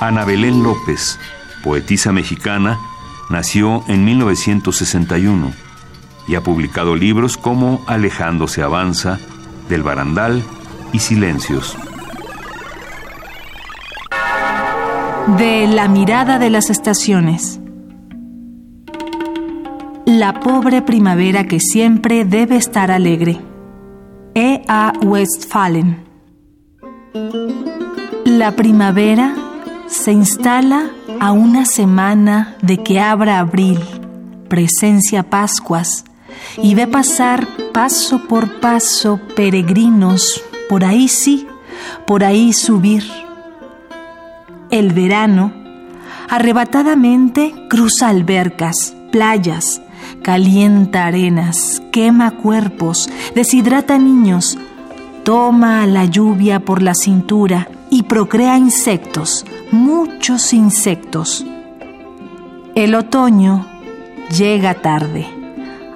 Ana 0.00 0.24
Belén 0.26 0.62
López, 0.62 1.18
poetisa 1.62 2.12
mexicana, 2.12 2.78
nació 3.30 3.82
en 3.88 4.04
1961 4.04 5.52
y 6.28 6.34
ha 6.34 6.42
publicado 6.42 6.94
libros 6.94 7.36
como 7.36 7.82
Alejando 7.86 8.48
se 8.48 8.62
avanza, 8.62 9.18
Del 9.68 9.82
barandal 9.82 10.42
y 10.92 10.98
Silencios. 10.98 11.76
De 15.38 15.66
La 15.66 15.88
mirada 15.88 16.38
de 16.38 16.50
las 16.50 16.68
estaciones. 16.68 17.60
La 20.04 20.40
pobre 20.40 20.82
primavera 20.82 21.44
que 21.44 21.60
siempre 21.60 22.26
debe 22.26 22.56
estar 22.56 22.90
alegre. 22.90 23.40
E. 24.34 24.62
A. 24.68 24.92
Westphalen. 25.02 26.13
La 28.24 28.56
primavera 28.56 29.36
se 29.86 30.10
instala 30.10 30.90
a 31.20 31.30
una 31.30 31.64
semana 31.64 32.56
de 32.60 32.82
que 32.82 32.98
abra 32.98 33.38
abril, 33.38 33.78
presencia 34.48 35.22
Pascuas, 35.22 36.04
y 36.60 36.74
ve 36.74 36.88
pasar 36.88 37.46
paso 37.72 38.26
por 38.26 38.58
paso 38.58 39.20
peregrinos, 39.36 40.42
por 40.68 40.84
ahí 40.84 41.06
sí, 41.06 41.46
por 42.04 42.24
ahí 42.24 42.52
subir. 42.52 43.04
El 44.70 44.92
verano, 44.92 45.52
arrebatadamente, 46.28 47.54
cruza 47.70 48.08
albercas, 48.08 48.92
playas, 49.12 49.80
calienta 50.22 51.06
arenas, 51.06 51.80
quema 51.92 52.32
cuerpos, 52.32 53.08
deshidrata 53.36 53.98
niños, 53.98 54.58
toma 55.24 55.86
la 55.86 56.04
lluvia 56.04 56.60
por 56.60 56.82
la 56.82 56.94
cintura 56.94 57.68
y 57.90 58.02
procrea 58.02 58.58
insectos, 58.58 59.46
muchos 59.72 60.52
insectos. 60.52 61.46
El 62.74 62.94
otoño 62.94 63.66
llega 64.36 64.74
tarde, 64.74 65.26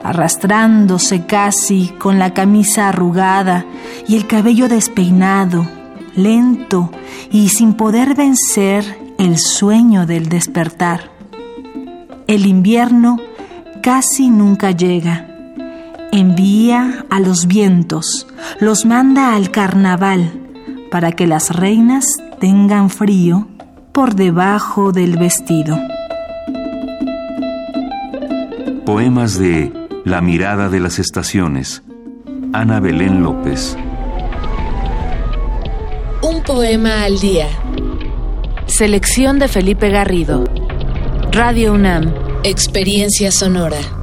arrastrándose 0.03 1.27
casi 1.27 1.89
con 1.99 2.19
la 2.19 2.33
camisa 2.33 2.89
arrugada 2.89 3.67
y 4.07 4.17
el 4.17 4.27
cabello 4.27 4.67
despeinado, 4.67 5.69
lento 6.17 6.91
y 7.31 7.51
sin 7.51 7.75
poder 7.75 8.15
vencer 8.15 8.99
el 9.19 9.37
sueño 9.37 10.07
del 10.07 10.31
despertar. 10.31 11.11
El 12.27 12.47
invierno 12.47 13.19
casi 13.83 14.31
nunca 14.31 14.71
llega. 14.71 15.28
Envía 16.13 17.05
a 17.11 17.21
los 17.21 17.47
vientos, 17.47 18.27
los 18.61 18.87
manda 18.87 19.35
al 19.35 19.51
carnaval 19.51 20.33
para 20.91 21.13
que 21.13 21.27
las 21.27 21.55
reinas 21.55 22.07
tengan 22.41 22.89
frío 22.89 23.47
por 23.93 24.15
debajo 24.15 24.93
del 24.93 25.19
vestido. 25.19 25.79
Poemas 28.87 29.39
de 29.39 29.73
La 30.05 30.23
mirada 30.23 30.71
de 30.71 30.81
las 30.81 30.99
estaciones. 30.99 31.83
Ana 32.55 32.81
Belén 32.81 33.23
López. 33.23 33.77
Un 36.23 36.43
poema 36.43 37.03
al 37.03 37.19
día. 37.19 37.49
Selección 38.65 39.39
de 39.39 39.49
Felipe 39.49 39.91
Garrido. 39.91 40.45
Radio 41.33 41.75
UNAM. 41.75 42.15
Experiencia 42.45 43.31
sonora. 43.31 43.98